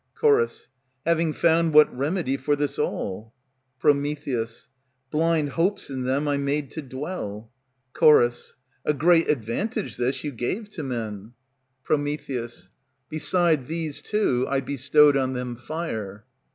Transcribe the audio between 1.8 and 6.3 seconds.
remedy for this all? Pr. Blind hopes in them